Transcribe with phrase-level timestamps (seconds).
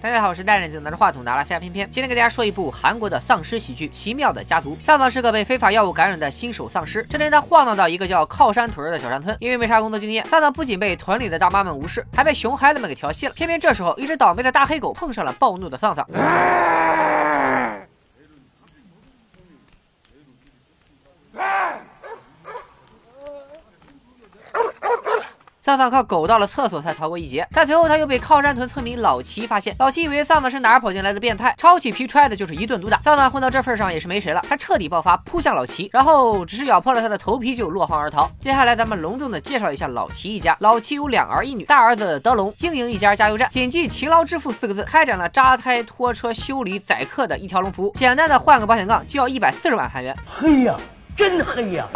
[0.00, 1.90] 大家好，我是戴眼镜拿着话筒的阿拉斯加偏偏。
[1.90, 4.76] 今天给大家说一部韩国的丧尸喜剧《奇妙的家族》。
[4.80, 7.04] 丧丧是个被非法药物感染的新手丧尸。
[7.10, 13.34] 这天，他晃荡到一个叫靠山屯的小山村，因为没啥工作经验，丧丧不仅被屯里的大妈们无视，还被熊孩子们给调戏了。
[13.34, 16.08] 偏偏这时候，一只倒霉的大黑狗碰上了暴怒的丧丧。
[25.68, 29.76] 丧丧靠狗到了厕所才逃过一劫，但随后他又被靠山屯村民老齐发现。
[29.78, 32.96] 老齐以为丧丧是哪儿跑进来的变态，抄起皮揣的就是一顿毒打。
[33.00, 38.26] 丧丧混到这份上也是没谁了，他彻底爆发，扑向老齐，然后只是咬破了他的头皮就落荒而逃。
[38.40, 40.56] 接下来咱们隆重的介绍一下老齐一家。
[40.60, 47.92] 老齐有两儿一女，大儿子德龙经营一家加油站，谨记勤劳致富四个字，开展了扎胎、拖车、修理、载客的一条龙服务。
[47.94, 50.74] 简单的换个保险杠就要一百四十万韩元，黑呀，
[51.14, 51.86] 真黑呀！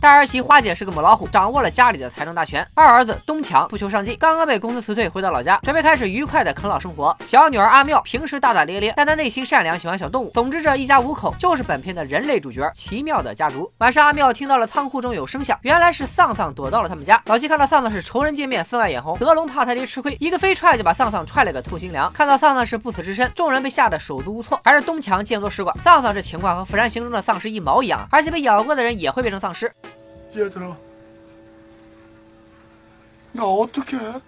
[0.00, 2.66] 大儿媳花姐是个母老虎，掌握了家里的财政大权。
[2.72, 7.14] 二儿子东强不求上进，刚刚被公司辞退，回到老家，准备开始愉快的啃老生活。
[7.26, 10.30] 小女儿阿妙平时大大咧咧，但她内心善良，喜欢小动物。
[10.30, 13.70] 总之，这一家五口就是本片的人类主角——奇妙的家族。
[13.76, 17.20] 晚上，阿妙听到了仓库中有声响，原来是丧丧躲到了他们家。
[17.26, 19.18] 老七看到丧丧是仇人见面，分外眼红。
[19.18, 22.10] 德龙怕他爹吃亏，一个飞踹就把丧丧踹了个透心凉。
[22.14, 24.58] 看到丧丧是不死之身，众人被吓得手足无措。
[24.64, 29.70] 还是东强见多识广，丧丧这情况和《釜山行》中的丧尸一毛一样，而且被咬过的人也会变成丧尸。
[30.35, 30.75] 얘들아,
[33.31, 34.21] 나 어떻게 해?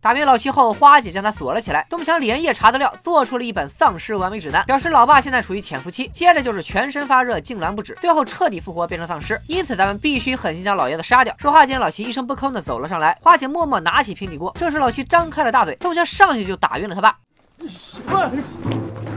[0.00, 1.84] 打灭老七后，花姐将他锁了起来。
[1.90, 9.38] 东强连夜查资料，做出了一本丧尸完美指南，表示老爸现在处于潜伏期，接着就是全身发热、痉挛不止，最后彻底复活变成丧尸。
[9.48, 11.34] 因此咱们必须狠心将老爷子杀掉。
[11.36, 14.54] 说话间，老七一声不吭的走了上来，花姐默默拿起平底锅。
[14.58, 17.18] 这时老七张开了大嘴，东强上去就打晕了他爸。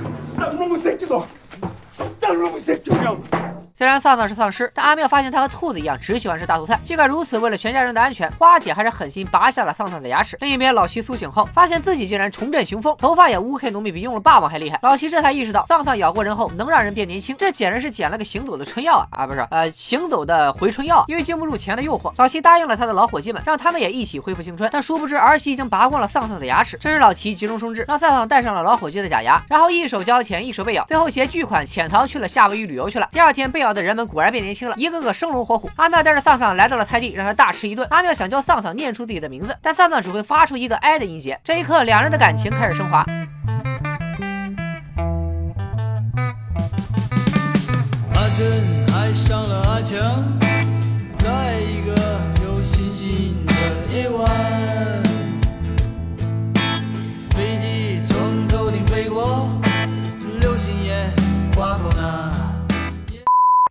[0.54, 1.26] 놈의 새끼 너!
[2.20, 3.45] 짤놈의 새끼 그냥!
[3.78, 6.80] 虽然丧丧是丧尸，但阿妙发现他和兔子一样，只喜欢吃大头菜。
[6.82, 10.34] 尽管如此，为了全家人的安全，花姐还是狠心拔下了丧丧的牙齿。
[10.40, 14.78] 另一边，老齐苏醒后，发现自己竟然重振雄风，头发也乌黑浓密，比用了霸王还厉害。
[14.80, 19.24] 老齐这才意识到，丧丧咬过人后能让人变年轻，这简直是捡了个行走的春药啊！
[19.24, 21.04] 啊，不是，呃，行走的回春药。
[21.06, 24.70] 因为经不住钱的诱惑，老齐答应了他的老伙计们，让他们也一起恢复青春。
[24.72, 26.78] 但殊不知，儿媳已经拔光了丧丧的牙齿。
[26.80, 33.06] 这时，老齐急中生智，让丧丧戴上了老伙计的假牙，然后一手交钱，一手被咬，最后携巨款潜逃去了夏威夷旅游去了。
[33.12, 35.70] 第二天，被咬的人们果然变年轻了，一个个生龙活虎。
[35.76, 37.86] 阿妙带着丧丧来到了菜地，让他大吃一顿。
[37.90, 41.38] 阿妙想教丧丧念出自己的名字，但丧丧只会发出一个哀的音节。
[41.44, 43.04] 这一刻，两人的感情开始升华。
[48.14, 48.46] 阿珍
[48.94, 50.24] 爱上了阿强，
[51.18, 51.94] 在一个
[52.44, 53.52] 有星星的
[53.94, 54.26] 夜晚，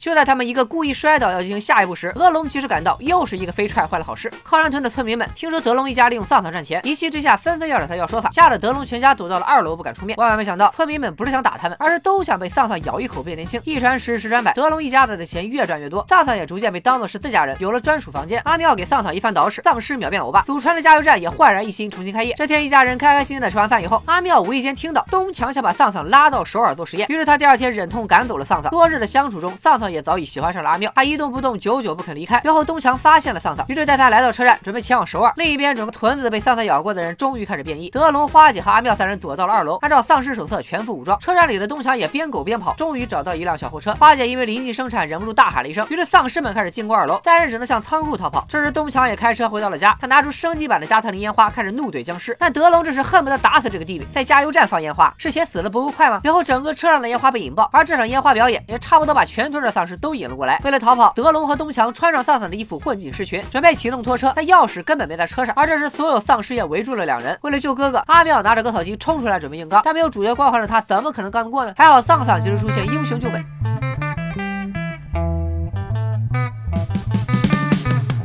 [0.05, 4.31] 就在他们一个故意摔倒要进行下一步时，德龙及时赶到，又是一个飞踹坏了好事。
[4.43, 10.15] 靠山屯的村民们听说德龙一家利用丧丧赚钱，一气之下纷纷要找他要说法，吓得德龙全家躲到了二楼不敢出面。
[10.15, 13.59] 万万没想到，村民们不是想打他们，而是都想被丧丧咬一口变年轻。
[13.65, 18.39] 一传十，十传百，德龙一家子的钱越赚越多，丧丧也逐渐被当做是自家人，有了专属房间。
[18.45, 20.43] 阿妙给丧丧一番捯饬，丧尸秒变欧巴。
[20.43, 22.35] 祖传的加油站也焕然一新，重新开业。
[22.37, 28.69] 这天，一家人开开心心的吃完饭以后，阿妙无意间听到东强想把丧丧拉到首尔做实验，于是他第二天忍痛赶走了丧丧。
[28.69, 32.39] 多日的相处中，丧丧也早已喜欢上了阿妙，他一动不动，久久不肯离开。
[32.41, 35.33] 最后，东强发现了丧丧，于是带他来到车站，准备前往首尔。
[35.37, 37.89] 另一边，整个屯子被丧丧咬过的人终于开始变异。
[37.89, 41.17] 德龙、花姐和阿妙三人躲到了二楼，按照丧尸手册全副武装。
[41.19, 43.93] 车站里的东强也边狗边跑，终于找到一辆小货车。
[43.93, 48.45] 花姐因为临近生产，忍不住大喊了一声，于是丧尸们开始进攻二楼，三人只能向仓库逃跑。
[48.49, 52.35] 这时，东强也开车回到了家，他拿出升级版的加特林烟花，开始怒怼僵尸。
[52.37, 56.19] 但德龙这时恨不得打死这个弟弟，在加油站放烟花，是嫌死了不够快吗？
[56.21, 60.59] 随后，整个车上的烟花被引爆，而这场烟花表演也差不多把全村的丧尸都引了过来。
[60.63, 65.53] 为了逃跑，德龙和东强穿上丧丧的衣服，混进尸群，准备启动拖车，但钥匙根本没在车上。
[65.55, 67.37] 而这时，所有丧尸也围住了两人。
[67.41, 71.73] 为了救哥哥，阿妙拿着割草机冲出来准备硬刚，但没有主角光环的他，怎么可能刚得过呢？
[71.77, 73.43] 还好丧丧及时出现，英雄救美。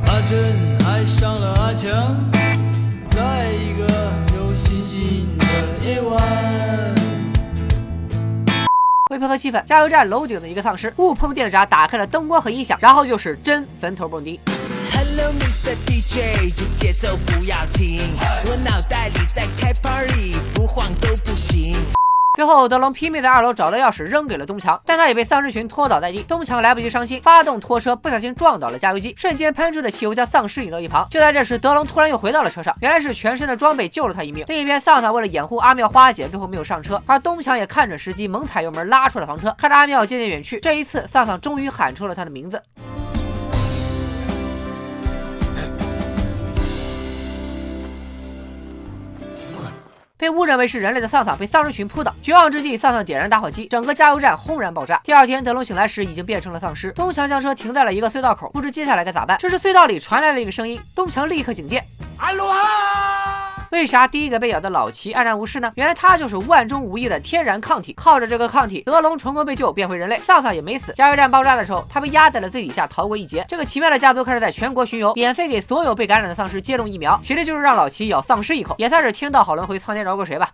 [0.06, 1.90] 阿珍爱上了阿强，
[3.10, 3.84] 在一个
[4.36, 5.44] 有星星的
[5.88, 6.99] 夜晚。
[9.10, 14.38] 为配合气氛，加油站楼顶的一个丧尸误碰电闸，打开了灯光和音响，然后就是真坟头蹦迪。
[14.92, 15.74] Hello Mr.
[15.84, 17.98] DJ，这节奏不要停，
[18.46, 21.74] 我脑袋里在开 party，不晃都不行。
[22.40, 26.22] 最后，德龙拼命在二楼找到钥匙，扔给了东强，但他也被丧尸群拖倒在地。
[26.22, 31.06] 东强来不及伤心，发动拖车，不小心撞倒了加油机，瞬间喷出的汽油将丧尸引到一旁。
[31.10, 34.42] 就在这时，德龙突然又回到了车上，原来是全身的装备救了他一命。
[34.48, 39.54] 另一边，丧丧为了掩护阿妙、花姐，最后没有上车，而东强也看准时机，猛踩油门拉出了房车。
[39.58, 42.62] 看着阿妙渐渐远去，这一次，丧丧终于喊出了他的名字。
[50.20, 55.00] 被误认为是人类的丧丧被丧尸群扑倒，绝望之际，丧丧点燃打火机，整个加油站轰然爆炸。
[55.02, 56.92] 第二天，德龙醒来时已经变成了丧尸。
[56.92, 59.38] 东强将车停在了一个隧道口，不知接下来该咋办。
[59.40, 61.82] 这时隧道里传来了一个声音，东强立刻警戒。
[62.18, 62.89] 阿罗哈！
[63.70, 65.72] 为啥第一个被咬的老齐黯然无事呢？
[65.76, 70.18] 原来他就是万中无一的天然抗体，靠着这个抗体，德隆成功被救，变回人类。
[70.18, 70.92] 丧丧也没死。
[70.94, 73.46] 加油站爆炸的时候，他被压在了最底下，逃过一劫。
[73.48, 80.50] 这个奇妙的家族开始在全国巡游，免费给所有被感染的丧尸接种疫苗，其实就是让老齐咬丧尸一口，也算是天道好轮回，苍天饶过谁吧。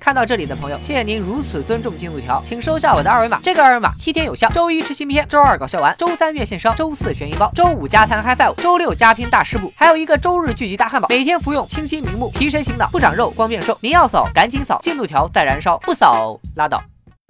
[0.00, 3.38] 看到这里的朋友，谢谢您如此尊重进度条，请收下我的二维码。
[3.42, 13.76] 这个二维码七天有效，周一吃新片，周二搞笑完，周三月现烧，周四悬疑包，周五加餐 high five，周六加拼大师傅，还有一个周日聚集大汉堡，每天服用清新明目，提神醒脑，不长肉，光变瘦。
[13.80, 16.82] 您要扫赶紧扫，进度条在燃烧，不扫拉倒。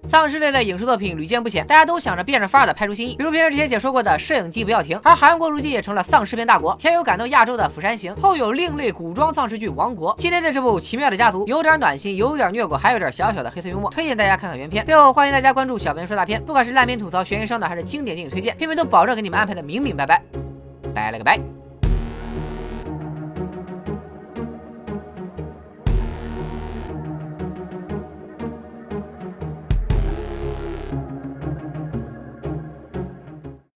[0.06, 10.14] 丧尸类的影视作品屡见不鲜，大家都想着变着法儿的拍出新意，比如平时之前解说过的《摄影机不要停》，而韩国如今也成了丧尸片大国，前有感动亚洲的《釜山行》，后有另类古装丧尸剧《王国》。
[10.18, 14.86] 今天的这部《奇妙的家族》有点暖心，有点虐过，还有点小小的黑色幽默，推荐大家看看原片。
[14.86, 20.22] 最后欢迎大家关注小编说大片，不管是烂片吐槽、悬疑伤的，还是经典电影推荐，片片都保证给你们安排的明明白白。
[20.94, 21.57] 拜了个拜。